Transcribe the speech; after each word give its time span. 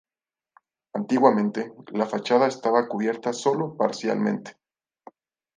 Antiguamente, 0.95 1.71
la 1.93 2.07
fachada 2.07 2.47
estaba 2.47 2.87
cubierta 2.87 3.33
sólo 3.33 3.77
parcialmente. 3.77 4.57